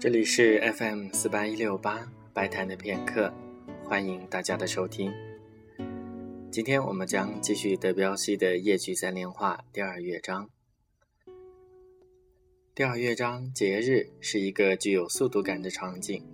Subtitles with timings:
[0.00, 3.34] 这里是 FM 四八一六八白谈的片刻，
[3.82, 5.12] 欢迎大家的收听。
[6.52, 10.48] 今天我们将继续德彪西的《夜曲三连画》第二乐章。
[12.76, 16.24] 第二乐章节日是一个具有速度感的场景，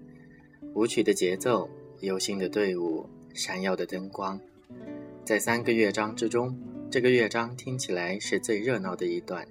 [0.74, 1.70] 舞曲的节奏、
[2.00, 4.38] 游行的队伍、闪耀的灯光，
[5.24, 6.54] 在三个乐章之中，
[6.90, 9.48] 这个乐章听起来是最热闹的一段，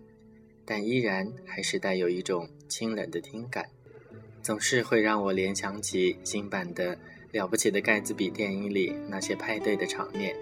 [0.66, 3.68] 但依然还是带有一种清冷的听感。
[4.44, 6.94] 总是会让我联想起新版的
[7.32, 10.36] 《了不起的盖茨比》电影里那些派对的场面，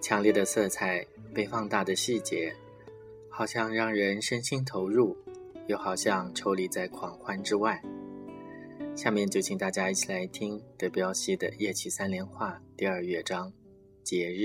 [0.00, 1.04] 强烈的色彩
[1.34, 2.54] 被放大的细节，
[3.28, 5.16] 好像让人身心投入，
[5.66, 7.82] 又好像抽离在狂欢之外。
[8.94, 13.50] 下面就请大家一起来听德彪西的《夜曲三连画》第二乐章
[14.04, 14.42] 《节日》。